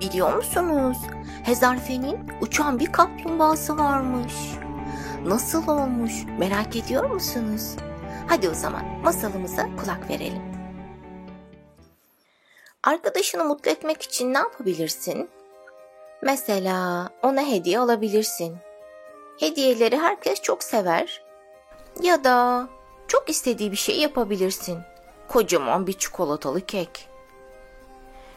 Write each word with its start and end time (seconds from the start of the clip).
Biliyor 0.00 0.34
musunuz? 0.36 0.98
Hezarfen'in 1.44 2.32
uçan 2.40 2.80
bir 2.80 2.92
kaplumbağası 2.92 3.78
varmış. 3.78 4.34
Nasıl 5.24 5.68
olmuş 5.68 6.12
merak 6.38 6.76
ediyor 6.76 7.10
musunuz? 7.10 7.76
Hadi 8.26 8.48
o 8.48 8.54
zaman 8.54 8.84
masalımıza 9.02 9.62
kulak 9.62 10.10
verelim. 10.10 10.42
Arkadaşını 12.82 13.44
mutlu 13.44 13.70
etmek 13.70 14.02
için 14.02 14.34
ne 14.34 14.38
yapabilirsin? 14.38 15.28
Mesela 16.22 17.08
ona 17.22 17.42
hediye 17.42 17.78
alabilirsin. 17.78 18.56
Hediyeleri 19.40 19.98
herkes 19.98 20.42
çok 20.42 20.62
sever. 20.62 21.22
Ya 22.02 22.24
da 22.24 22.68
çok 23.08 23.30
istediği 23.30 23.72
bir 23.72 23.76
şey 23.76 24.00
yapabilirsin. 24.00 24.78
Kocaman 25.28 25.86
bir 25.86 25.92
çikolatalı 25.92 26.66
kek. 26.66 27.08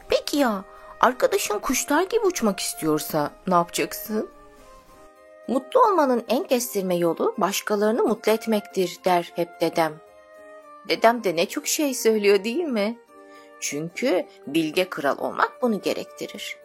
Peki 0.10 0.38
ya 0.38 0.64
arkadaşın 1.00 1.60
kuşlar 1.60 2.04
gibi 2.04 2.26
uçmak 2.26 2.60
istiyorsa 2.60 3.32
ne 3.48 3.54
yapacaksın? 3.54 4.30
Mutlu 5.48 5.82
olmanın 5.82 6.26
en 6.28 6.44
kestirme 6.44 6.96
yolu 6.96 7.36
başkalarını 7.38 8.04
mutlu 8.04 8.32
etmektir 8.32 8.98
der 9.06 9.32
hep 9.36 9.62
dedem. 9.62 9.94
Dedem 10.90 11.24
de 11.24 11.36
ne 11.36 11.46
çok 11.46 11.68
şey 11.68 11.94
söylüyor 11.94 12.44
değil 12.44 12.64
mi? 12.64 12.98
Çünkü 13.60 14.26
bilge 14.48 14.90
kral 14.90 15.18
olmak 15.18 15.62
bunu 15.62 15.82
gerektirir. 15.82 16.58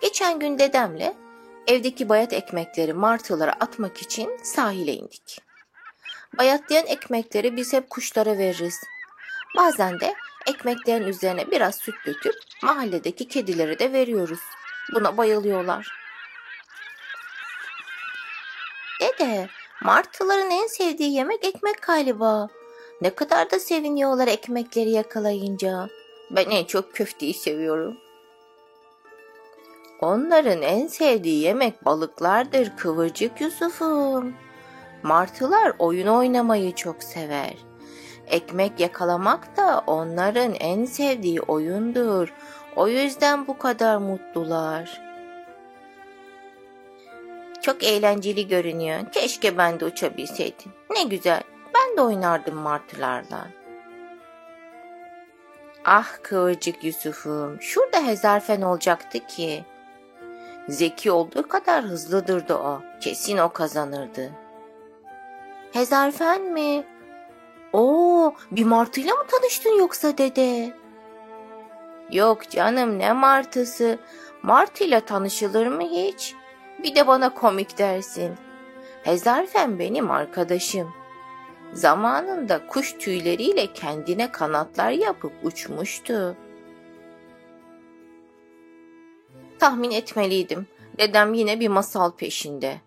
Geçen 0.00 0.38
gün 0.38 0.58
dedemle 0.58 1.14
evdeki 1.66 2.08
bayat 2.08 2.32
ekmekleri 2.32 2.92
martılara 2.92 3.52
atmak 3.52 4.02
için 4.02 4.38
sahile 4.42 4.92
indik. 4.92 5.40
Bayatlayan 6.38 6.86
ekmekleri 6.86 7.56
biz 7.56 7.72
hep 7.72 7.90
kuşlara 7.90 8.38
veririz. 8.38 8.80
Bazen 9.56 10.00
de 10.00 10.14
ekmeklerin 10.48 11.06
üzerine 11.06 11.50
biraz 11.50 11.74
süt 11.74 11.94
döküp 12.06 12.34
mahalledeki 12.62 13.28
kedilere 13.28 13.78
de 13.78 13.92
veriyoruz. 13.92 14.40
Buna 14.94 15.16
bayılıyorlar. 15.16 15.88
Dede, 19.00 19.48
martıların 19.82 20.50
en 20.50 20.66
sevdiği 20.66 21.12
yemek 21.12 21.44
ekmek 21.44 21.82
galiba. 21.82 22.48
Ne 23.00 23.10
kadar 23.14 23.50
da 23.50 23.58
seviniyorlar 23.58 24.28
ekmekleri 24.28 24.90
yakalayınca. 24.90 25.88
Ben 26.30 26.50
en 26.50 26.64
çok 26.64 26.94
köfteyi 26.94 27.34
seviyorum. 27.34 27.96
Onların 30.00 30.62
en 30.62 30.86
sevdiği 30.86 31.42
yemek 31.42 31.84
balıklardır 31.84 32.76
Kıvırcık 32.76 33.40
Yusuf'um. 33.40 34.34
Martılar 35.02 35.72
oyun 35.78 36.06
oynamayı 36.06 36.74
çok 36.74 37.02
sever. 37.02 37.67
Ekmek 38.30 38.80
yakalamak 38.80 39.56
da 39.56 39.82
onların 39.86 40.54
en 40.54 40.84
sevdiği 40.84 41.40
oyundur. 41.40 42.34
O 42.76 42.88
yüzden 42.88 43.46
bu 43.46 43.58
kadar 43.58 43.96
mutlular. 43.96 45.00
Çok 47.62 47.84
eğlenceli 47.84 48.48
görünüyor. 48.48 49.00
Keşke 49.12 49.58
ben 49.58 49.80
de 49.80 49.84
uçabilseydim. 49.84 50.72
Ne 50.90 51.02
güzel. 51.02 51.42
Ben 51.74 51.96
de 51.96 52.02
oynardım 52.02 52.54
martılarla. 52.54 53.48
Ah 55.84 56.08
kıvırcık 56.22 56.84
Yusuf'um. 56.84 57.62
Şurada 57.62 58.06
hezarfen 58.06 58.62
olacaktı 58.62 59.26
ki. 59.26 59.64
Zeki 60.68 61.10
olduğu 61.10 61.48
kadar 61.48 61.84
hızlıdırdı 61.84 62.54
o. 62.54 62.82
Kesin 63.00 63.38
o 63.38 63.52
kazanırdı. 63.52 64.30
Hezarfen 65.72 66.42
mi? 66.42 66.84
Oo, 67.72 68.34
bir 68.50 68.64
martıyla 68.64 69.14
mı 69.14 69.24
tanıştın 69.30 69.78
yoksa 69.78 70.18
dede? 70.18 70.76
Yok 72.10 72.50
canım 72.50 72.98
ne 72.98 73.12
martısı. 73.12 73.98
Martıyla 74.42 75.00
tanışılır 75.00 75.66
mı 75.66 75.82
hiç? 75.82 76.34
Bir 76.82 76.94
de 76.94 77.06
bana 77.06 77.34
komik 77.34 77.78
dersin. 77.78 78.34
Hezarfen 79.02 79.78
benim 79.78 80.10
arkadaşım. 80.10 80.92
Zamanında 81.72 82.66
kuş 82.66 82.92
tüyleriyle 82.92 83.72
kendine 83.72 84.32
kanatlar 84.32 84.90
yapıp 84.90 85.32
uçmuştu. 85.42 86.36
Tahmin 89.58 89.90
etmeliydim. 89.90 90.66
Dedem 90.98 91.34
yine 91.34 91.60
bir 91.60 91.68
masal 91.68 92.10
peşinde. 92.10 92.80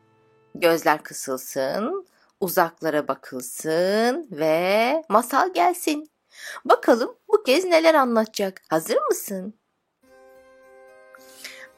Gözler 0.56 1.04
kısılsın, 1.04 2.06
uzaklara 2.42 3.08
bakılsın 3.08 4.28
ve 4.32 5.04
masal 5.10 5.54
gelsin. 5.54 6.12
Bakalım 6.66 7.16
bu 7.28 7.44
kez 7.44 7.66
neler 7.66 7.94
anlatacak. 7.96 8.62
Hazır 8.70 8.98
mısın? 9.10 9.54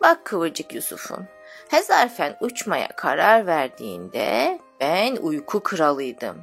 Bak 0.02 0.26
Kıvırcık 0.26 0.74
Yusuf'um. 0.74 1.28
Hezarfen 1.70 2.38
uçmaya 2.42 2.88
karar 2.88 3.48
verdiğinde 3.48 4.60
ben 4.80 5.16
uyku 5.16 5.64
kralıydım. 5.64 6.38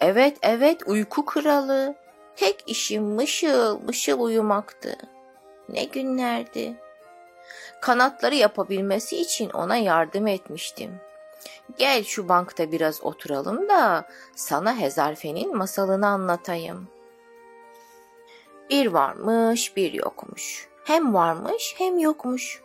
Evet 0.00 0.38
evet 0.42 0.82
uyku 0.86 1.24
kralı. 1.24 1.94
Tek 2.36 2.64
işim 2.66 3.04
mışıl 3.04 3.80
mışıl 3.80 4.20
uyumaktı. 4.20 4.96
Ne 5.68 5.84
günlerdi. 5.84 6.76
Kanatları 7.80 8.34
yapabilmesi 8.34 9.16
için 9.16 9.50
ona 9.50 9.76
yardım 9.76 10.26
etmiştim. 10.26 11.00
Gel 11.78 12.04
şu 12.04 12.28
bankta 12.28 12.72
biraz 12.72 13.04
oturalım 13.04 13.68
da 13.68 14.08
sana 14.36 14.76
Hezarfen'in 14.76 15.56
masalını 15.56 16.06
anlatayım. 16.06 16.88
Bir 18.70 18.86
varmış 18.86 19.76
bir 19.76 19.92
yokmuş. 19.92 20.68
Hem 20.84 21.14
varmış 21.14 21.74
hem 21.78 21.98
yokmuş. 21.98 22.62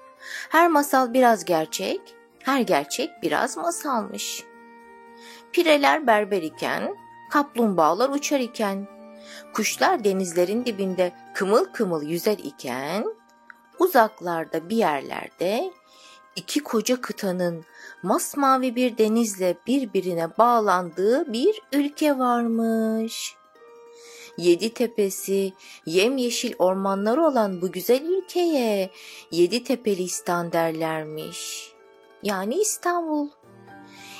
Her 0.49 0.67
masal 0.67 1.13
biraz 1.13 1.45
gerçek, 1.45 2.01
her 2.39 2.61
gerçek 2.61 3.09
biraz 3.21 3.57
masalmış. 3.57 4.43
Pireler 5.51 6.07
berber 6.07 6.41
iken, 6.41 6.95
kaplumbağalar 7.31 8.09
uçar 8.09 8.39
iken, 8.39 8.87
kuşlar 9.53 10.03
denizlerin 10.03 10.65
dibinde 10.65 11.11
kımıl 11.33 11.65
kımıl 11.65 12.03
yüzer 12.03 12.37
iken, 12.37 13.05
uzaklarda 13.79 14.69
bir 14.69 14.75
yerlerde 14.75 15.73
iki 16.41 16.63
koca 16.63 17.01
kıtanın 17.01 17.65
masmavi 18.03 18.75
bir 18.75 18.97
denizle 18.97 19.57
birbirine 19.67 20.37
bağlandığı 20.37 21.33
bir 21.33 21.61
ülke 21.73 22.19
varmış. 22.19 23.35
Yedi 24.37 24.73
tepesi, 24.73 25.53
yemyeşil 25.85 26.53
ormanlar 26.59 27.17
olan 27.17 27.61
bu 27.61 27.71
güzel 27.71 28.01
ülkeye 28.01 28.89
Yedi 29.31 29.63
Tepelistan 29.63 30.51
derlermiş. 30.51 31.71
Yani 32.23 32.55
İstanbul. 32.55 33.27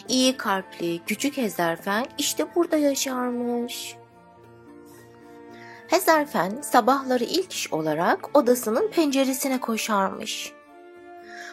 İyi 0.09 0.37
kalpli 0.37 1.01
küçük 1.05 1.37
Hezarfen 1.37 2.05
işte 2.17 2.55
burada 2.55 2.77
yaşarmış. 2.77 3.95
Hezarfen 5.87 6.61
sabahları 6.61 7.23
ilk 7.23 7.53
iş 7.53 7.73
olarak 7.73 8.37
odasının 8.37 8.91
penceresine 8.91 9.59
koşarmış. 9.59 10.53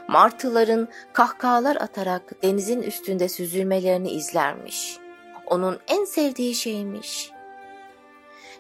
Martıların 0.09 0.89
kahkahalar 1.13 1.77
atarak 1.77 2.43
denizin 2.43 2.83
üstünde 2.83 3.29
süzülmelerini 3.29 4.11
izlermiş. 4.11 4.99
Onun 5.47 5.79
en 5.89 6.05
sevdiği 6.05 6.55
şeymiş. 6.55 7.31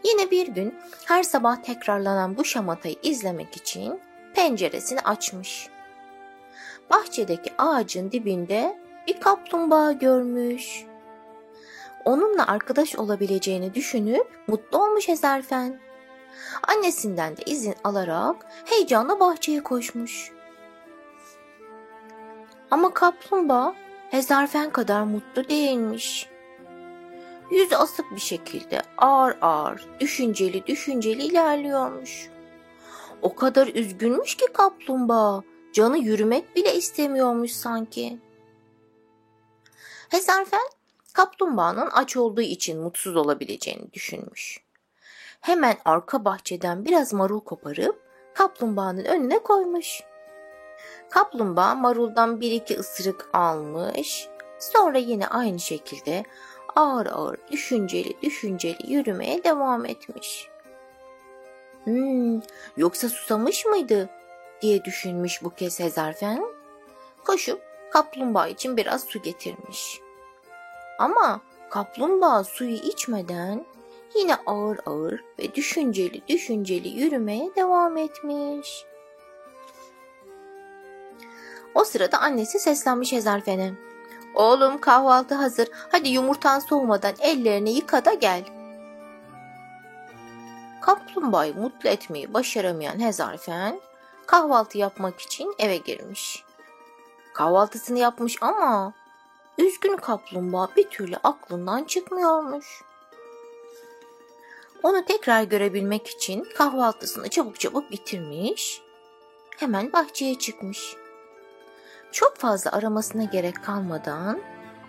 Yine 0.04 0.31
bir 0.31 0.48
gün 0.48 0.75
her 1.04 1.22
sabah 1.22 1.62
tekrarlanan 1.62 2.36
bu 2.36 2.44
şamatayı 2.44 2.97
izlemek 3.03 3.56
için 3.56 4.00
penceresini 4.34 5.00
açmış. 5.00 5.69
Bahçedeki 6.91 7.53
ağacın 7.59 8.12
dibinde 8.12 8.78
bir 9.06 9.20
kaplumbağa 9.20 9.92
görmüş. 9.92 10.84
Onunla 12.04 12.47
arkadaş 12.47 12.97
olabileceğini 12.97 13.75
düşünüp 13.75 14.26
mutlu 14.47 14.82
olmuş 14.82 15.09
Ezerfen. 15.09 15.80
Annesinden 16.69 17.36
de 17.36 17.42
izin 17.47 17.75
alarak 17.84 18.47
heyecanla 18.65 19.20
bahçeye 19.20 19.62
koşmuş. 19.62 20.37
Ama 22.70 22.94
kaplumbağa 22.94 23.74
Hezarfen 24.10 24.70
kadar 24.70 25.03
mutlu 25.03 25.48
değilmiş. 25.48 26.28
Yüzü 27.50 27.74
asık 27.74 28.10
bir 28.10 28.20
şekilde 28.20 28.82
ağır 28.98 29.38
ağır, 29.41 29.86
düşünceli 30.00 30.66
düşünceli 30.66 31.22
ilerliyormuş. 31.22 32.30
O 33.22 33.34
kadar 33.34 33.66
üzgünmüş 33.66 34.34
ki 34.34 34.47
kaplumbağa, 34.53 35.42
canı 35.72 35.98
yürümek 35.98 36.56
bile 36.56 36.74
istemiyormuş 36.74 37.50
sanki. 37.50 38.18
Hezarfen 40.09 40.68
kaplumbağanın 41.12 41.88
aç 41.92 42.16
olduğu 42.16 42.41
için 42.41 42.80
mutsuz 42.80 43.16
olabileceğini 43.16 43.92
düşünmüş. 43.92 44.60
Hemen 45.41 45.76
arka 45.84 46.24
bahçeden 46.24 46.84
biraz 46.84 47.12
marul 47.12 47.41
koparıp 47.41 48.03
kaplumbağanın 48.34 49.04
önüne 49.04 49.38
koymuş. 49.38 50.03
Kaplumbağa 51.10 51.75
maruldan 51.75 52.41
bir 52.41 52.53
iki 52.53 52.78
ısırık 52.78 53.28
almış, 53.33 54.28
sonra 54.59 54.99
yine 54.99 55.27
aynı 55.27 55.59
şekilde 55.59 56.25
ağır 56.77 57.07
ağır 57.07 57.39
düşünceli 57.51 58.22
düşünceli 58.22 58.93
yürümeye 58.93 59.45
devam 59.45 59.84
etmiş. 59.84 60.49
Hmm, 61.84 62.41
yoksa 62.77 63.09
susamış 63.09 63.66
mıydı? 63.66 64.09
diye 64.63 64.84
düşünmüş 64.84 65.43
bu 65.43 65.51
kez 65.51 65.81
Hezarfen. 65.81 66.45
Koşup 67.25 67.63
kaplumbağa 67.93 68.49
için 68.49 68.77
biraz 68.77 69.05
su 69.05 69.22
getirmiş. 69.22 70.01
Ama 70.99 71.41
kaplumbağa 71.71 72.45
suyu 72.45 72.75
içmeden 72.75 73.66
yine 74.15 74.34
ağır 74.47 74.78
ağır 74.87 75.25
ve 75.39 75.55
düşünceli 75.55 76.22
düşünceli 76.28 76.89
yürümeye 76.89 77.51
devam 77.57 77.97
etmiş. 77.97 78.84
O 81.74 81.84
sırada 81.84 82.18
annesi 82.18 82.59
seslenmiş 82.59 83.12
Hezarfen'e. 83.12 83.72
Oğlum 84.34 84.78
kahvaltı 84.80 85.34
hazır. 85.34 85.68
Hadi 85.92 86.09
yumurtan 86.09 86.59
soğumadan 86.59 87.15
ellerini 87.20 87.70
yıka 87.70 88.04
da 88.04 88.15
gel. 88.15 88.44
Kaplumbağayı 90.80 91.54
mutlu 91.54 91.88
etmeyi 91.88 92.34
başaramayan 92.34 93.00
Hezarfen 93.00 93.80
kahvaltı 94.26 94.78
yapmak 94.78 95.20
için 95.20 95.54
eve 95.59 95.76
girmiş. 95.76 96.44
Kahvaltısını 97.34 97.98
yapmış 97.98 98.36
ama 98.41 98.92
üzgün 99.59 99.97
kaplumbağa 99.97 100.68
bir 100.76 100.91
türlü 100.91 101.16
aklından 101.16 101.84
çıkmıyormuş. 101.84 102.82
Onu 104.82 105.04
tekrar 105.04 105.42
görebilmek 105.42 106.06
için 106.06 106.47
kahvaltısını 106.56 107.28
çabuk 107.28 107.60
çabuk 107.60 107.91
bitirmiş. 107.91 108.82
Hemen 109.56 109.92
bahçeye 109.92 110.38
çıkmış. 110.38 110.97
Çok 112.13 112.37
fazla 112.37 112.72
aramasına 112.72 113.25
gerek 113.25 113.65
kalmadan 113.65 114.41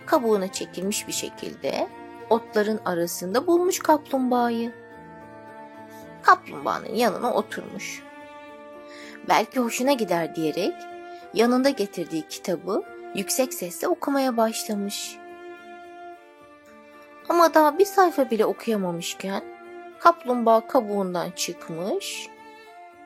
kabuğuna 0.05 0.51
çekilmiş 0.51 1.07
bir 1.07 1.13
şekilde 1.13 1.87
otların 2.29 2.79
arasında 2.85 3.47
bulmuş 3.47 3.79
kaplumbağayı. 3.79 4.73
Kaplumbağanın 6.23 6.95
yanına 6.95 7.33
oturmuş. 7.33 8.03
Belki 9.29 9.59
hoşuna 9.59 9.93
gider 9.93 10.35
diyerek 10.35 10.73
yanında 11.33 11.69
getirdiği 11.69 12.27
kitabı 12.27 12.83
yüksek 13.15 13.53
sesle 13.53 13.87
okumaya 13.87 14.37
başlamış. 14.37 15.17
Ama 17.29 17.53
daha 17.53 17.79
bir 17.79 17.85
sayfa 17.85 18.29
bile 18.29 18.45
okuyamamışken 18.45 19.43
kaplumbağa 19.99 20.67
kabuğundan 20.67 21.31
çıkmış 21.31 22.27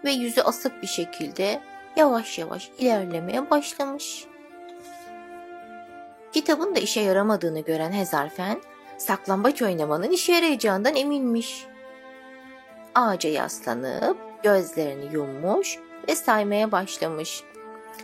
ve 0.04 0.12
yüzü 0.12 0.42
asık 0.42 0.82
bir 0.82 0.88
şekilde 0.88 1.62
yavaş 1.96 2.40
yavaş 2.40 2.72
ilerlemeye 2.80 3.50
başlamış. 3.50 4.26
Kitabın 6.32 6.76
da 6.76 6.80
işe 6.80 7.02
yaramadığını 7.02 7.60
gören 7.60 7.92
Hezarfen, 7.92 8.62
saklambaç 8.98 9.62
oynamanın 9.62 10.12
işe 10.12 10.34
yarayacağından 10.34 10.96
eminmiş. 10.96 11.66
Ağaca 12.96 13.30
yaslanıp 13.30 14.18
gözlerini 14.44 15.14
yummuş 15.14 15.80
ve 16.08 16.16
saymaya 16.16 16.72
başlamış. 16.72 17.44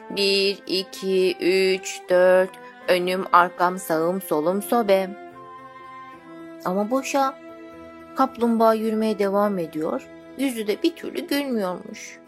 Bir, 0.09 0.63
iki, 0.67 1.37
üç, 1.37 2.01
dört, 2.09 2.49
önüm, 2.87 3.25
arkam, 3.31 3.79
sağım, 3.79 4.21
solum, 4.21 4.61
sobe. 4.61 5.09
Ama 6.65 6.91
boşa. 6.91 7.39
Kaplumbağa 8.15 8.73
yürümeye 8.73 9.19
devam 9.19 9.59
ediyor, 9.59 10.07
yüzü 10.37 10.67
de 10.67 10.83
bir 10.83 10.95
türlü 10.95 11.27
gülmüyormuş. 11.27 12.19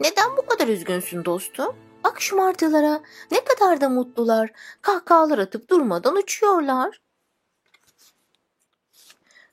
Neden 0.00 0.36
bu 0.36 0.46
kadar 0.46 0.68
üzgünsün 0.68 1.24
dostum? 1.24 1.76
Bak 2.04 2.20
şu 2.20 2.36
martılara 2.36 3.00
ne 3.30 3.44
kadar 3.44 3.80
da 3.80 3.88
mutlular. 3.88 4.50
Kahkahalar 4.82 5.38
atıp 5.38 5.70
durmadan 5.70 6.16
uçuyorlar. 6.16 7.00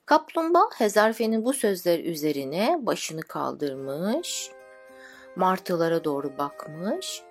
Kaplumbağa 0.06 0.68
Hezarfen'in 0.74 1.44
bu 1.44 1.52
sözleri 1.52 2.02
üzerine 2.10 2.78
başını 2.80 3.22
kaldırmış. 3.22 4.50
Martılara 5.36 6.04
doğru 6.04 6.38
bakmış. 6.38 7.22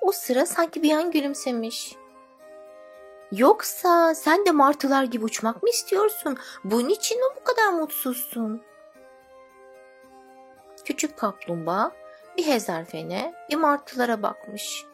O 0.00 0.12
sıra 0.12 0.46
sanki 0.46 0.82
bir 0.82 0.92
an 0.92 1.10
gülümsemiş. 1.10 1.94
Yoksa 3.32 4.14
sen 4.14 4.46
de 4.46 4.50
martılar 4.50 5.04
gibi 5.04 5.24
uçmak 5.24 5.62
mı 5.62 5.68
istiyorsun? 5.68 6.38
Bunun 6.64 6.88
için 6.88 7.18
mi 7.18 7.36
bu 7.40 7.44
kadar 7.44 7.68
mutsuzsun? 7.72 8.62
Küçük 10.84 11.18
kaplumbağa 11.18 11.92
bir 12.38 12.46
hezarfene 12.46 13.34
bir 13.50 13.56
martılara 13.56 14.22
bakmış. 14.22 14.84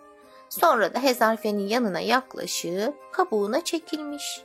Sonra 0.48 0.94
da 0.94 1.02
hezarfenin 1.02 1.68
yanına 1.68 2.00
yaklaşıp 2.00 2.94
kabuğuna 3.12 3.64
çekilmiş. 3.64 4.44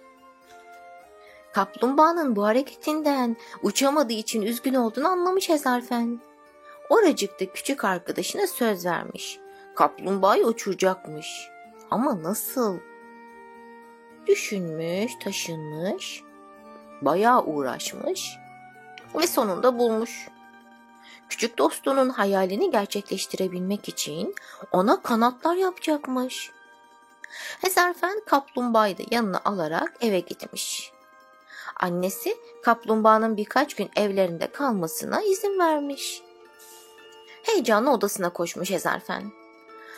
Kaplumbağanın 1.54 2.36
bu 2.36 2.46
hareketinden 2.46 3.38
uçamadığı 3.63 4.13
için 4.13 4.42
üzgün 4.42 4.74
olduğunu 4.74 5.07
anlamış 5.07 5.50
hezarfen. 5.50 6.19
Oracıkta 6.90 7.46
küçük 7.46 7.86
arkadaşına 7.86 8.48
söz 8.48 8.86
vermiş. 8.86 9.40
Kaplumbağayı 9.75 10.46
uçuracakmış. 10.46 11.50
Ama 11.92 12.24
nasıl? 12.24 12.80
Düşünmüş, 14.28 15.12
taşınmış, 15.24 16.24
bayağı 17.01 17.44
uğraşmış 17.44 18.38
ve 19.16 19.28
sonunda 19.28 19.80
bulmuş. 19.80 20.28
Küçük 21.29 21.57
dostunun 21.57 22.09
hayalini 22.09 22.71
gerçekleştirebilmek 22.71 23.89
için 23.89 24.35
ona 24.71 25.01
kanatlar 25.01 25.55
yapacakmış. 25.55 26.51
Hezarfen 27.61 28.21
kaplumbağayı 28.25 28.97
da 28.97 29.03
yanına 29.11 29.41
alarak 29.45 29.93
eve 30.01 30.19
gitmiş. 30.19 30.91
Annesi 31.79 32.37
kaplumbağanın 32.63 33.37
birkaç 33.37 33.73
gün 33.75 33.89
evlerinde 33.95 34.51
kalmasına 34.51 35.21
izin 35.21 35.59
vermiş. 35.59 36.21
Heyecanlı 37.43 37.91
odasına 37.91 38.29
koşmuş 38.29 38.71
Hezarfen. 38.71 39.31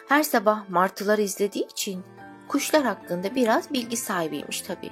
Her 0.07 0.23
sabah 0.23 0.69
martıları 0.69 1.21
izlediği 1.21 1.67
için 1.67 2.03
kuşlar 2.47 2.83
hakkında 2.83 3.35
biraz 3.35 3.73
bilgi 3.73 3.97
sahibiymiş 3.97 4.61
tabii. 4.61 4.91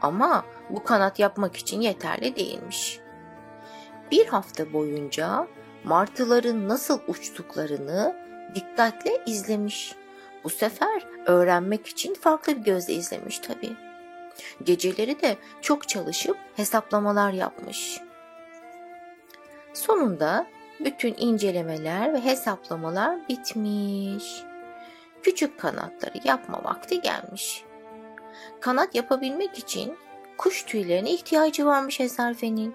Ama 0.00 0.44
bu 0.70 0.84
kanat 0.84 1.18
yapmak 1.18 1.56
için 1.56 1.80
yeterli 1.80 2.36
değilmiş 2.36 3.03
bir 4.14 4.26
hafta 4.26 4.72
boyunca 4.72 5.48
martıların 5.84 6.68
nasıl 6.68 7.00
uçtuklarını 7.08 8.16
dikkatle 8.54 9.22
izlemiş. 9.26 9.94
Bu 10.44 10.50
sefer 10.50 11.02
öğrenmek 11.26 11.86
için 11.86 12.14
farklı 12.14 12.56
bir 12.56 12.62
gözle 12.62 12.94
izlemiş 12.94 13.38
tabii. 13.38 13.76
Geceleri 14.62 15.22
de 15.22 15.36
çok 15.62 15.88
çalışıp 15.88 16.36
hesaplamalar 16.56 17.32
yapmış. 17.32 18.00
Sonunda 19.72 20.46
bütün 20.80 21.14
incelemeler 21.18 22.12
ve 22.12 22.24
hesaplamalar 22.24 23.28
bitmiş. 23.28 24.42
Küçük 25.22 25.60
kanatları 25.60 26.18
yapma 26.24 26.64
vakti 26.64 27.00
gelmiş. 27.00 27.64
Kanat 28.60 28.94
yapabilmek 28.94 29.58
için 29.58 29.96
kuş 30.38 30.62
tüylerine 30.62 31.10
ihtiyacı 31.10 31.66
varmış 31.66 32.00
Ezarfe'nin. 32.00 32.74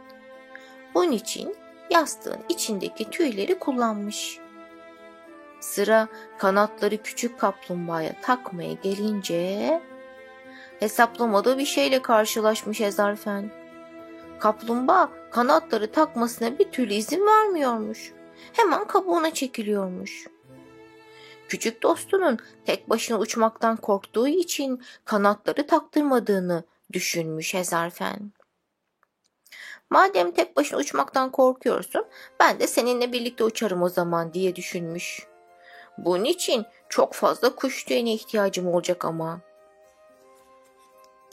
Bunun 0.96 1.12
için 1.12 1.55
yastığın 1.89 2.39
içindeki 2.50 3.10
tüyleri 3.10 3.60
kullanmış. 3.60 4.39
Sıra 5.60 6.08
kanatları 6.38 6.98
küçük 6.98 7.39
kaplumbağaya 7.39 8.22
takmaya 8.22 8.74
gelince 8.74 9.81
hesaplamada 10.79 11.58
bir 11.58 11.65
şeyle 11.65 12.01
karşılaşmış 12.01 12.81
Ezarfen. 12.81 13.51
Kaplumbağa 14.39 15.10
kanatları 15.31 15.91
takmasına 15.91 16.60
bir 16.60 16.72
türlü 16.72 16.93
izin 16.93 17.25
vermiyormuş. 17.25 18.13
Hemen 18.53 18.88
kabuğuna 18.88 19.34
çekiliyormuş. 19.34 20.27
Küçük 21.48 21.84
dostunun 21.84 22.38
tek 22.65 22.89
başına 22.89 23.19
uçmaktan 23.19 23.77
korktuğu 23.77 24.27
için 24.27 24.81
kanatları 25.05 25.67
taktırmadığını 25.67 26.63
düşünmüş 26.93 27.53
Hezarfen. 27.53 28.31
Madem 29.89 30.31
tek 30.31 30.58
başına 30.58 30.79
uçmaktan 30.79 31.31
korkuyorsun, 31.31 32.05
ben 32.39 32.60
de 32.60 32.67
seninle 32.67 33.12
birlikte 33.12 33.43
uçarım 33.43 33.81
o 33.81 33.89
zaman 33.89 34.34
diye 34.34 34.55
düşünmüş. 34.55 35.27
Bunun 35.98 36.24
için 36.24 36.65
çok 36.89 37.13
fazla 37.13 37.55
kuş 37.55 37.84
tüyüne 37.84 38.13
ihtiyacım 38.13 38.67
olacak 38.67 39.05
ama. 39.05 39.39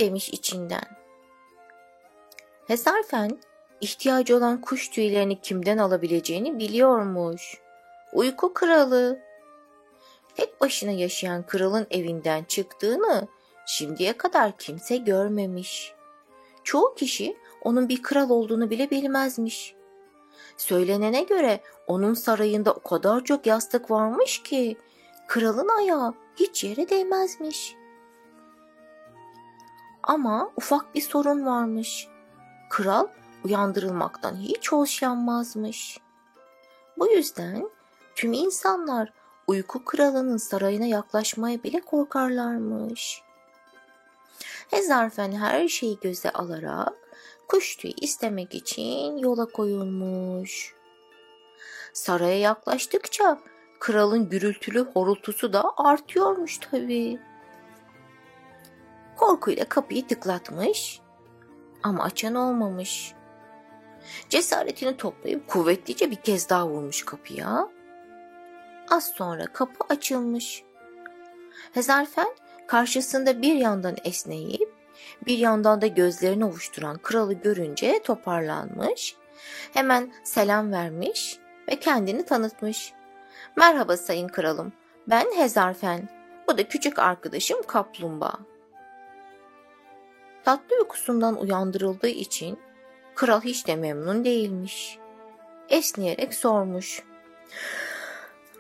Demiş 0.01 0.29
içinden. 0.29 0.85
Hesarfen 2.67 3.39
ihtiyacı 3.81 4.37
olan 4.37 4.61
kuş 4.61 4.89
tüylerini 4.89 5.41
kimden 5.41 5.79
alabileceğini 5.79 6.59
biliyormuş. 6.59 7.61
Uyku 8.13 8.55
kralı. 8.55 9.21
Tek 10.35 10.61
başına 10.61 10.91
yaşayan 10.91 11.47
kralın 11.47 11.87
evinden 11.91 12.45
çıktığını 12.45 13.29
şimdiye 13.67 14.13
kadar 14.17 14.59
kimse 14.59 14.97
görmemiş. 14.97 15.96
Çoğu 16.67 16.95
kişi 16.95 17.37
onun 17.63 17.89
bir 17.89 18.03
kral 18.03 18.31
olduğunu 18.31 18.71
bile 18.71 18.91
bilmezmiş. 18.91 19.75
Söylenene 20.57 21.23
göre 21.23 21.61
onun 21.87 22.15
sarayında 22.15 22.73
o 22.73 22.81
kadar 22.83 23.25
çok 23.25 23.47
yastık 23.47 23.91
varmış 23.91 24.43
ki 24.43 24.77
kralın 25.29 25.69
ayağı 25.79 26.15
hiç 26.37 26.65
yere 26.65 26.89
değmezmiş. 26.89 27.77
Ama 30.03 30.51
ufak 30.57 30.95
bir 30.95 31.01
sorun 31.01 31.47
varmış. 31.47 32.09
Kral 32.71 33.07
uyandırılmaktan 33.45 34.37
hiç 34.37 34.73
hoşlanmazmış. 34.73 35.99
Bu 36.99 37.09
yüzden 37.09 37.71
tüm 38.15 38.33
insanlar 38.33 39.13
uyku 39.47 39.85
kralının 39.85 40.37
sarayına 40.37 40.87
yaklaşmaya 40.87 41.63
bile 41.63 41.81
korkarlarmış. 41.81 43.26
Hezarfen 44.71 45.33
her 45.33 45.69
şeyi 45.69 45.99
göze 46.01 46.31
alarak 46.31 46.93
kuş 47.49 47.77
tüyü 47.77 47.95
istemek 48.01 48.55
için 48.55 49.19
yola 49.19 49.47
koyulmuş. 49.47 50.75
Saraya 51.93 52.39
yaklaştıkça 52.39 53.39
kralın 53.81 54.29
gürültülü 54.29 54.81
horultusu 54.81 55.53
da 55.53 55.73
artıyormuş 55.77 56.59
tabii. 56.59 57.21
Korkuyla 59.17 59.65
kapıyı 59.65 60.07
tıklatmış 60.07 61.01
ama 61.83 62.05
açan 62.05 62.35
olmamış. 62.35 63.15
Cesaretini 64.29 64.97
toplayıp 64.97 65.49
kuvvetlice 65.49 66.11
bir 66.11 66.17
kez 66.17 66.49
daha 66.49 66.69
vurmuş 66.69 67.05
kapıya. 67.05 67.69
Az 68.91 69.05
sonra 69.05 69.47
kapı 69.47 69.85
açılmış. 69.89 70.65
Hezarfen 71.73 72.29
karşısında 72.67 73.43
bir 73.43 73.55
yandan 73.55 73.97
esneyip 74.05 74.77
bir 75.27 75.39
yandan 75.39 75.81
da 75.81 75.87
gözlerini 75.87 76.45
ovuşturan 76.45 76.99
kralı 76.99 77.35
görünce 77.35 78.01
toparlanmış. 78.05 79.17
Hemen 79.75 80.13
selam 80.25 80.73
vermiş 80.73 81.39
ve 81.69 81.77
kendini 81.77 82.25
tanıtmış. 82.25 82.93
Merhaba 83.57 83.97
sayın 83.97 84.29
kralım. 84.29 84.73
Ben 85.09 85.27
Hezarfen. 85.37 86.09
Bu 86.49 86.59
da 86.59 86.69
küçük 86.69 86.99
arkadaşım 86.99 87.63
Kaplumbağa. 87.63 88.39
Tatlı 90.45 90.77
uykusundan 90.77 91.41
uyandırıldığı 91.41 92.09
için 92.09 92.59
kral 93.15 93.41
hiç 93.41 93.67
de 93.67 93.77
memnun 93.77 94.25
değilmiş. 94.25 94.99
Esneyerek 95.69 96.35
sormuş. 96.35 97.03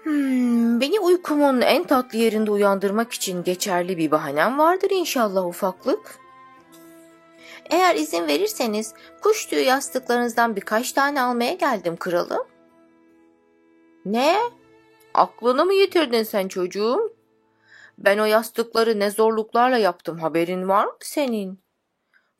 Hmm, 0.07 0.81
beni 0.81 1.01
uykumun 1.01 1.61
en 1.61 1.85
tatlı 1.85 2.19
yerinde 2.19 2.51
uyandırmak 2.51 3.13
için 3.13 3.45
geçerli 3.45 3.99
bir 3.99 4.11
bahanem 4.11 4.59
vardır 4.59 4.91
inşallah 4.91 5.47
ufaklık. 5.47 6.19
Eğer 7.71 7.95
izin 7.95 8.27
verirseniz 8.27 8.95
kuş 9.23 9.47
tüyü 9.47 9.63
yastıklarınızdan 9.63 10.57
birkaç 10.57 10.93
tane 10.93 11.23
almaya 11.23 11.55
geldim 11.55 11.97
kralım. 11.97 12.47
Ne? 14.05 14.37
Aklını 15.15 15.65
mı 15.65 15.75
yitirdin 15.75 16.23
sen 16.23 16.49
çocuğum? 16.49 17.13
Ben 17.99 18.19
o 18.19 18.25
yastıkları 18.25 19.01
ne 19.01 19.11
zorluklarla 19.11 19.79
yaptım 19.79 20.19
haberin 20.19 20.69
var 20.69 20.85
mı 20.85 20.97
senin? 21.01 21.61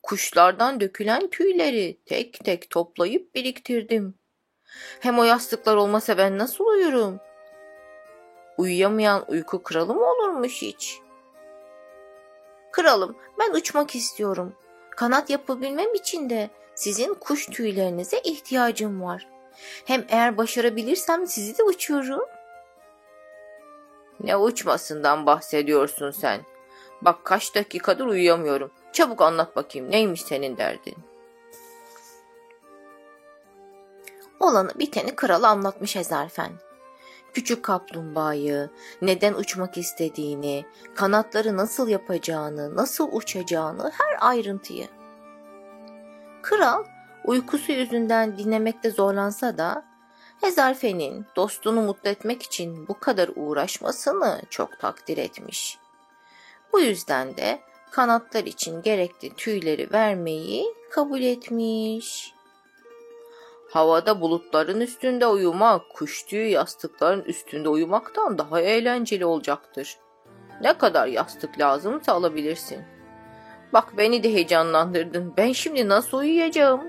Kuşlardan 0.03 0.81
dökülen 0.81 1.29
tüyleri 1.31 1.99
tek 2.05 2.45
tek 2.45 2.71
toplayıp 2.71 3.35
biriktirdim. 3.35 4.15
Hem 5.01 5.19
o 5.19 5.25
yastıklar 5.25 5.77
olmasa 5.77 6.19
ben 6.19 6.39
nasıl 6.39 6.65
uyurum? 6.65 7.21
Uyuyamayan 8.59 9.25
uyku 9.29 9.63
kralı 9.63 9.95
mı 9.95 10.05
olurmuş 10.05 10.63
hiç? 10.63 11.01
Kralım 12.73 13.17
ben 13.39 13.51
uçmak 13.51 13.95
istiyorum. 13.95 14.55
Kanat 14.91 15.31
yapabilmem 15.31 15.95
için 15.95 16.31
de 16.31 16.51
sizin 16.75 17.15
kuş 17.15 17.47
tüylerinize 17.47 18.19
ihtiyacım 18.19 19.03
var. 19.03 19.29
Hem 19.85 20.05
eğer 20.09 20.37
başarabilirsem 20.37 21.27
sizi 21.27 21.59
de 21.59 21.63
uçururum. 21.63 22.29
Ne 24.21 24.37
uçmasından 24.37 25.27
bahsediyorsun 25.27 26.11
sen? 26.11 26.41
Bak 27.03 27.25
kaç 27.25 27.55
dakikadır 27.55 28.07
uyuyamıyorum. 28.07 28.71
Çabuk 28.93 29.23
anlat 29.23 29.57
bakayım 29.57 29.91
neymiş 29.91 30.23
senin 30.23 30.57
derdin? 30.57 30.97
Olanı 34.41 34.71
biteni 34.79 35.17
krala 35.17 35.49
anlatmış 35.49 35.97
Ezerfen. 35.97 36.53
Küçük 37.37 37.63
kaplumbağayı, 37.63 38.71
neden 39.03 39.35
uçmak 39.35 39.79
istediğini, 39.79 40.65
kanatları 40.95 41.57
nasıl 41.57 41.89
yapacağını, 41.89 42.77
nasıl 42.77 43.09
uçacağını 43.13 43.93
her 43.99 44.29
ayrıntıyı. 44.29 44.87
Kral 46.43 46.85
uykusu 47.25 47.73
yüzünden 47.73 48.39
dinlemekte 48.39 48.91
zorlansa 48.91 49.59
da 49.59 49.85
Hezarfen'in 50.41 51.27
dostunu 51.37 51.83
mutlu 51.83 52.11
etmek 52.11 52.43
için 52.43 52.89
bu 52.89 52.99
kadar 52.99 53.31
uğraşmasını 53.37 54.43
çok 54.51 54.79
takdir 54.81 55.19
etmiş. 55.19 55.79
Bu 56.73 56.81
yüzden 56.81 57.37
de 57.37 57.61
kanatlar 57.91 58.45
için 58.45 58.83
gerekli 58.83 59.35
tüyleri 59.35 59.93
vermeyi 59.93 60.75
kabul 60.91 61.21
etmiş. 61.23 62.36
Havada 63.71 64.21
bulutların 64.21 64.81
üstünde 64.81 65.27
uyumak, 65.27 65.91
kuş 65.95 66.23
tüyü 66.23 66.49
yastıkların 66.49 67.25
üstünde 67.25 67.69
uyumaktan 67.69 68.39
daha 68.39 68.61
eğlenceli 68.61 69.25
olacaktır. 69.25 69.99
Ne 70.63 70.79
kadar 70.79 71.07
yastık 71.07 71.59
lazımsa 71.59 72.13
alabilirsin. 72.13 72.85
Bak 73.73 73.99
beni 73.99 74.23
de 74.23 74.33
heyecanlandırdın. 74.33 75.35
Ben 75.37 75.53
şimdi 75.53 75.89
nasıl 75.89 76.19
uyuyacağım? 76.19 76.81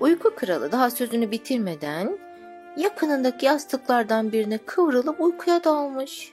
Uyku 0.00 0.34
kralı 0.34 0.72
daha 0.72 0.90
sözünü 0.90 1.30
bitirmeden 1.30 2.18
yakınındaki 2.76 3.46
yastıklardan 3.46 4.32
birine 4.32 4.58
kıvrılıp 4.58 5.20
uykuya 5.20 5.64
dalmış. 5.64 6.32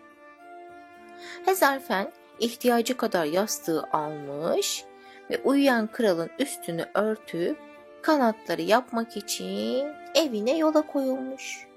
Hezarfen 1.46 2.12
ihtiyacı 2.40 2.98
kadar 2.98 3.25
yastığı 3.25 3.84
almış 3.84 4.86
ve 5.29 5.41
uyuyan 5.44 5.88
kralın 5.88 6.29
üstünü 6.39 6.86
örtüp 6.94 7.58
kanatları 8.01 8.62
yapmak 8.62 9.17
için 9.17 9.88
evine 10.15 10.58
yola 10.58 10.82
koyulmuş. 10.82 11.67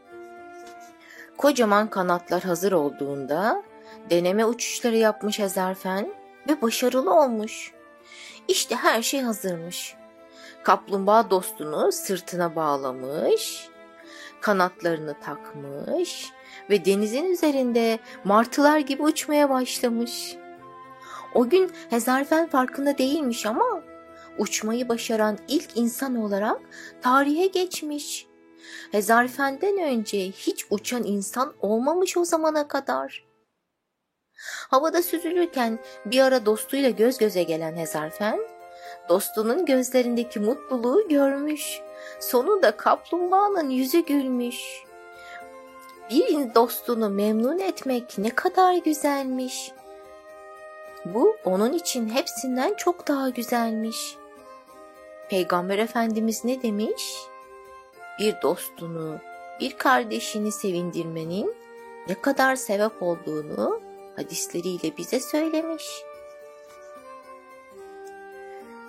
Kocaman 1.36 1.90
kanatlar 1.90 2.42
hazır 2.42 2.72
olduğunda 2.72 3.62
deneme 4.10 4.44
uçuşları 4.44 4.96
yapmış 4.96 5.38
Hezarfen 5.38 6.08
ve 6.48 6.62
başarılı 6.62 7.14
olmuş. 7.14 7.72
İşte 8.48 8.74
her 8.74 9.02
şey 9.02 9.20
hazırmış. 9.20 9.94
Kaplumbağa 10.62 11.30
dostunu 11.30 11.92
sırtına 11.92 12.56
bağlamış, 12.56 13.68
kanatlarını 14.40 15.14
takmış 15.20 16.32
ve 16.70 16.84
denizin 16.84 17.24
üzerinde 17.24 17.98
martılar 18.24 18.78
gibi 18.78 19.02
uçmaya 19.02 19.50
başlamış. 19.50 20.36
O 21.34 21.48
gün 21.48 21.70
Hezarfen 21.90 22.48
farkında 22.48 22.98
değilmiş 22.98 23.46
ama 23.46 23.82
uçmayı 24.38 24.88
başaran 24.88 25.38
ilk 25.48 25.76
insan 25.76 26.16
olarak 26.16 26.60
tarihe 27.02 27.46
geçmiş. 27.46 28.26
Hezarfen'den 28.92 29.78
önce 29.78 30.30
hiç 30.30 30.66
uçan 30.70 31.04
insan 31.04 31.54
olmamış 31.60 32.16
o 32.16 32.24
zamana 32.24 32.68
kadar. 32.68 33.28
Havada 34.70 35.02
süzülürken 35.02 35.78
bir 36.04 36.20
ara 36.20 36.46
dostuyla 36.46 36.90
göz 36.90 37.18
göze 37.18 37.42
gelen 37.42 37.76
Hezarfen, 37.76 38.38
dostunun 39.08 39.66
gözlerindeki 39.66 40.40
mutluluğu 40.40 41.08
görmüş. 41.08 41.80
Sonunda 42.20 42.76
kaplumbağanın 42.76 43.70
yüzü 43.70 44.04
gülmüş. 44.04 44.84
Bir 46.10 46.54
dostunu 46.54 47.10
memnun 47.10 47.58
etmek 47.58 48.18
ne 48.18 48.30
kadar 48.30 48.74
güzelmiş. 48.74 49.72
Bu 51.14 51.36
onun 51.44 51.72
için 51.72 52.08
hepsinden 52.08 52.74
çok 52.74 53.08
daha 53.08 53.28
güzelmiş. 53.28 54.16
Peygamber 55.30 55.78
Efendimiz 55.78 56.44
ne 56.44 56.62
demiş? 56.62 57.16
Bir 58.18 58.34
dostunu, 58.42 59.18
bir 59.60 59.78
kardeşini 59.78 60.52
sevindirmenin 60.52 61.54
ne 62.08 62.14
kadar 62.14 62.56
sebep 62.56 63.02
olduğunu 63.02 63.80
hadisleriyle 64.16 64.96
bize 64.96 65.20
söylemiş. 65.20 65.84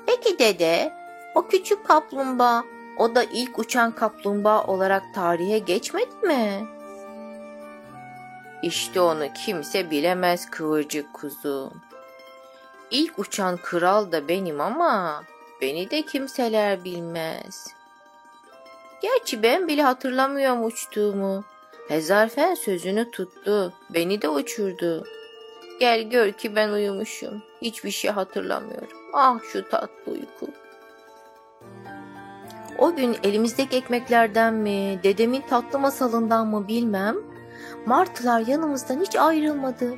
Peki 0.05 0.39
dede, 0.39 0.93
o 1.35 1.47
küçük 1.47 1.85
kaplumbağa, 1.85 2.63
o 2.97 3.15
da 3.15 3.23
ilk 3.23 3.59
uçan 3.59 3.91
kaplumbağa 3.95 4.63
olarak 4.63 5.03
tarihe 5.15 5.59
geçmedi 5.59 6.15
mi? 6.23 6.67
İşte 8.63 9.01
onu 9.01 9.33
kimse 9.45 9.91
bilemez 9.91 10.49
kıvırcık 10.49 11.13
kuzum. 11.13 11.88
İlk 12.91 13.19
uçan 13.19 13.58
kral 13.58 14.12
da 14.12 14.27
benim 14.27 14.62
ama 14.62 15.24
beni 15.62 15.91
de 15.91 16.01
kimseler 16.01 16.84
bilmez. 16.84 17.67
Gerçi 19.01 19.43
ben 19.43 19.67
bile 19.67 19.84
hatırlamıyorum 19.84 20.65
uçtuğumu. 20.65 21.43
Hezarfen 21.88 22.55
sözünü 22.55 23.12
tuttu, 23.12 23.74
beni 23.89 24.22
de 24.22 24.29
uçurdu. 24.29 25.03
Gel 25.79 26.01
gör 26.01 26.31
ki 26.31 26.55
ben 26.55 26.69
uyumuşum. 26.69 27.43
Hiçbir 27.62 27.91
şey 27.91 28.12
hatırlamıyorum. 28.12 28.98
Ah 29.13 29.39
şu 29.51 29.69
tatlı 29.69 30.12
uyku. 30.12 30.48
O 32.77 32.96
gün 32.96 33.17
elimizdeki 33.24 33.77
ekmeklerden 33.77 34.53
mi, 34.53 35.00
dedemin 35.03 35.41
tatlı 35.41 35.79
masalından 35.79 36.48
mı 36.48 36.67
bilmem, 36.67 37.15
martılar 37.86 38.39
yanımızdan 38.39 39.01
hiç 39.01 39.15
ayrılmadı. 39.15 39.98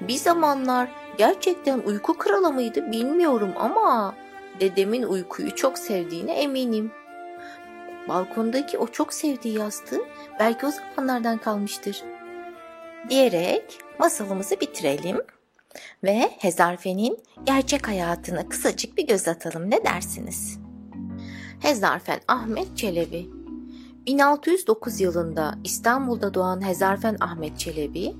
Bir 0.00 0.16
zamanlar 0.16 0.99
gerçekten 1.20 1.78
uyku 1.78 2.18
kralı 2.18 2.52
mıydı 2.52 2.92
bilmiyorum 2.92 3.50
ama 3.56 4.14
dedemin 4.60 5.02
uykuyu 5.02 5.54
çok 5.54 5.78
sevdiğine 5.78 6.32
eminim. 6.32 6.92
balkondaki 8.08 8.78
o 8.78 8.86
çok 8.86 9.14
sevdiği 9.14 9.58
yastığı 9.58 10.00
belki 10.38 10.66
o 10.66 10.70
zamanlardan 10.70 11.38
kalmıştır. 11.38 12.02
Diyerek 13.10 13.78
masalımızı 13.98 14.60
bitirelim 14.60 15.22
ve 16.04 16.30
Hezarfen'in 16.38 17.18
gerçek 17.44 17.88
hayatına 17.88 18.48
kısacık 18.48 18.96
bir 18.98 19.06
göz 19.06 19.28
atalım. 19.28 19.70
Ne 19.70 19.84
dersiniz? 19.84 20.58
Hezarfen 21.62 22.20
Ahmet 22.28 22.76
Çelebi 22.76 23.26
1609 24.06 25.00
yılında 25.00 25.54
İstanbul'da 25.64 26.34
doğan 26.34 26.66
Hezarfen 26.66 27.16
Ahmet 27.20 27.58
Çelebi, 27.58 28.14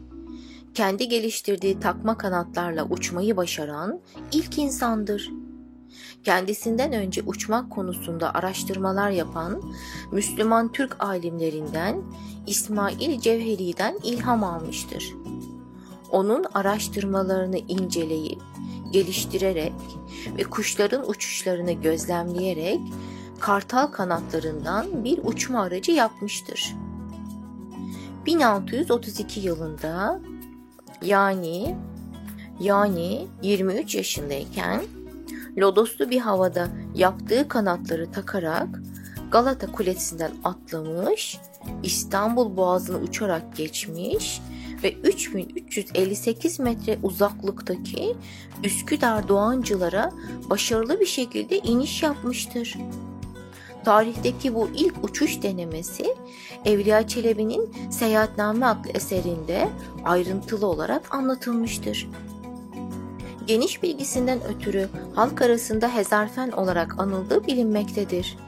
kendi 0.75 1.09
geliştirdiği 1.09 1.81
takma 1.81 2.19
kanatlarla 2.19 2.85
uçmayı 2.85 3.37
başaran 3.37 4.01
ilk 4.33 4.59
insandır. 4.59 5.31
Kendisinden 6.25 6.93
önce 6.93 7.23
uçmak 7.23 7.71
konusunda 7.71 8.35
araştırmalar 8.35 9.11
yapan 9.11 9.63
Müslüman 10.13 10.73
Türk 10.73 11.05
alimlerinden 11.05 12.03
İsmail 12.47 13.21
Cevheri'den 13.21 13.99
ilham 14.03 14.45
almıştır. 14.45 15.15
Onun 16.11 16.45
araştırmalarını 16.55 17.59
inceleyip, 17.59 18.43
geliştirerek 18.91 19.73
ve 20.39 20.43
kuşların 20.43 21.11
uçuşlarını 21.11 21.73
gözlemleyerek 21.73 22.81
kartal 23.41 23.87
kanatlarından 23.87 25.05
bir 25.05 25.21
uçma 25.25 25.63
aracı 25.63 25.93
yapmıştır. 25.93 26.75
1632 28.27 29.41
yılında 29.41 30.21
yani 31.03 31.77
yani 32.61 33.27
23 33.43 33.95
yaşındayken 33.95 34.81
lodoslu 35.59 36.11
bir 36.11 36.21
havada 36.21 36.69
yaptığı 36.95 37.49
kanatları 37.49 38.13
takarak 38.13 38.69
Galata 39.31 39.73
Kulesi'nden 39.73 40.33
atlamış, 40.45 41.39
İstanbul 41.83 42.57
Boğazı'nı 42.57 42.99
uçarak 42.99 43.57
geçmiş 43.57 44.41
ve 44.83 44.93
3358 44.93 46.61
metre 46.61 46.99
uzaklıktaki 47.03 48.17
Üsküdar 48.65 49.29
Doğancılara 49.29 50.13
başarılı 50.51 51.01
bir 51.01 51.07
şekilde 51.07 51.59
iniş 51.59 52.03
yapmıştır. 52.03 52.77
Tarihteki 53.85 54.55
bu 54.55 54.69
ilk 54.75 55.05
uçuş 55.05 55.43
denemesi 55.43 56.17
Evliya 56.65 57.09
Çelebi'nin 57.09 57.75
Seyahatname 57.91 58.67
adlı 58.67 58.91
eserinde 58.91 59.69
ayrıntılı 60.05 60.67
olarak 60.67 61.15
anlatılmıştır. 61.15 62.09
Geniş 63.47 63.83
bilgisinden 63.83 64.39
ötürü 64.45 64.89
halk 65.15 65.43
arasında 65.43 65.95
Hezarfen 65.95 66.51
olarak 66.51 67.01
anıldığı 67.01 67.47
bilinmektedir. 67.47 68.39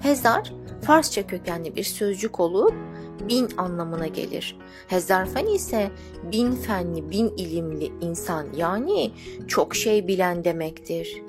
Hezar, 0.00 0.52
Farsça 0.82 1.26
kökenli 1.26 1.76
bir 1.76 1.84
sözcük 1.84 2.40
olup 2.40 2.74
bin 3.28 3.48
anlamına 3.56 4.06
gelir. 4.06 4.58
Hezarfen 4.88 5.46
ise 5.46 5.90
bin 6.32 6.52
fenli, 6.52 7.10
bin 7.10 7.28
ilimli 7.36 7.92
insan 8.00 8.46
yani 8.56 9.12
çok 9.48 9.74
şey 9.74 10.08
bilen 10.08 10.44
demektir. 10.44 11.22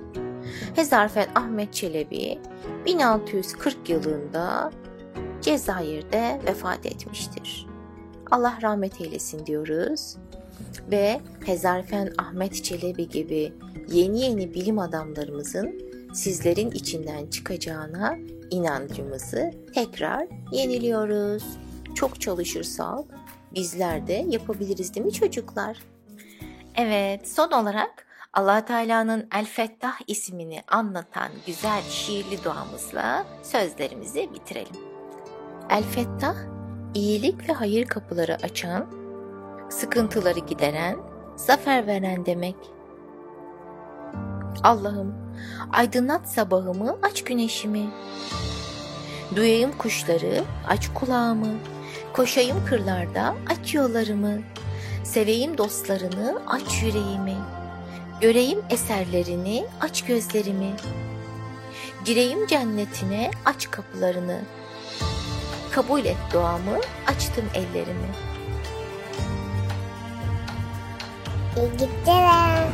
Hezarfen 0.75 1.27
Ahmet 1.35 1.73
Çelebi 1.73 2.39
1640 2.85 3.89
yılında 3.89 4.71
Cezayir'de 5.41 6.41
vefat 6.47 6.85
etmiştir. 6.85 7.67
Allah 8.31 8.57
rahmet 8.61 9.01
eylesin 9.01 9.45
diyoruz 9.45 10.17
ve 10.91 11.21
Hezarfen 11.45 12.13
Ahmet 12.17 12.63
Çelebi 12.63 13.09
gibi 13.09 13.53
yeni 13.87 14.21
yeni 14.21 14.53
bilim 14.53 14.79
adamlarımızın 14.79 15.81
sizlerin 16.13 16.71
içinden 16.71 17.27
çıkacağına 17.27 18.15
inancımızı 18.51 19.51
tekrar 19.75 20.27
yeniliyoruz. 20.51 21.43
Çok 21.95 22.21
çalışırsak 22.21 23.05
bizler 23.55 24.07
de 24.07 24.25
yapabiliriz 24.29 24.95
değil 24.95 25.05
mi 25.05 25.13
çocuklar? 25.13 25.77
Evet, 26.77 27.29
son 27.29 27.51
olarak 27.51 28.04
allah 28.35 28.65
Teala'nın 28.65 29.27
El 29.35 29.45
Fettah 29.45 29.99
ismini 30.07 30.61
anlatan 30.67 31.29
güzel 31.45 31.81
şiirli 31.89 32.43
duamızla 32.43 33.25
sözlerimizi 33.43 34.29
bitirelim. 34.33 34.75
El 35.69 35.83
Fettah, 35.83 36.35
iyilik 36.93 37.49
ve 37.49 37.53
hayır 37.53 37.85
kapıları 37.85 38.35
açan, 38.35 38.85
sıkıntıları 39.69 40.39
gideren, 40.39 40.97
zafer 41.35 41.87
veren 41.87 42.25
demek. 42.25 42.55
Allah'ım, 44.63 45.15
aydınlat 45.73 46.29
sabahımı, 46.29 46.97
aç 47.03 47.23
güneşimi. 47.23 47.89
Duyayım 49.35 49.77
kuşları, 49.77 50.43
aç 50.67 50.89
kulağımı. 50.93 51.53
Koşayım 52.13 52.65
kırlarda, 52.65 53.35
aç 53.49 53.73
yollarımı. 53.73 54.39
Seveyim 55.03 55.57
dostlarını, 55.57 56.41
aç 56.47 56.83
yüreğimi. 56.83 57.35
Göreyim 58.21 58.59
eserlerini, 58.69 59.65
aç 59.81 60.05
gözlerimi. 60.05 60.73
Gireyim 62.05 62.47
cennetine, 62.47 63.31
aç 63.45 63.71
kapılarını. 63.71 64.41
Kabul 65.71 66.05
et 66.05 66.17
duamı, 66.33 66.79
açtım 67.07 67.45
ellerimi. 67.53 68.09
İyi 71.57 71.71
geceler. 71.71 72.67